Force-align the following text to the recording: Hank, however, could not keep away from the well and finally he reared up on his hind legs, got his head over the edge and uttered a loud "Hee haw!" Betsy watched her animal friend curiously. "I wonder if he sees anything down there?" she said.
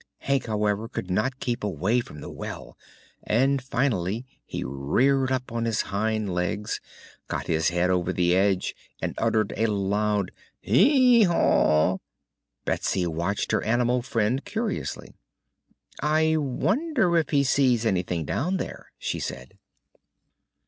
Hank, 0.17 0.47
however, 0.47 0.89
could 0.89 1.11
not 1.11 1.39
keep 1.39 1.63
away 1.63 1.99
from 1.99 2.21
the 2.21 2.29
well 2.31 2.75
and 3.21 3.61
finally 3.61 4.25
he 4.47 4.63
reared 4.65 5.31
up 5.31 5.51
on 5.51 5.65
his 5.65 5.81
hind 5.93 6.33
legs, 6.33 6.81
got 7.27 7.45
his 7.45 7.69
head 7.69 7.91
over 7.91 8.11
the 8.11 8.35
edge 8.35 8.75
and 8.99 9.13
uttered 9.19 9.53
a 9.55 9.67
loud 9.67 10.31
"Hee 10.59 11.21
haw!" 11.25 11.99
Betsy 12.65 13.05
watched 13.05 13.51
her 13.51 13.63
animal 13.63 14.01
friend 14.01 14.43
curiously. 14.43 15.13
"I 16.01 16.35
wonder 16.37 17.15
if 17.15 17.29
he 17.29 17.43
sees 17.43 17.85
anything 17.85 18.25
down 18.25 18.57
there?" 18.57 18.91
she 18.97 19.19
said. 19.19 19.53